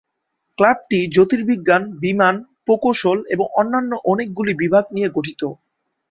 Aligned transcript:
ক্লাবটি 0.57 0.99
জ্যোতির্বিজ্ঞান, 1.13 1.83
বিমান, 1.99 2.35
প্রকৌশল 2.65 3.17
এবং 3.33 3.45
অন্যান্য 3.53 3.91
অনেকগুলি 4.05 4.53
বিভাগ 4.61 4.83
নিয়ে 4.95 5.09
গঠিত। 5.09 5.41